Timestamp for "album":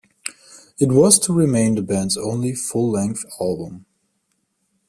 3.39-3.85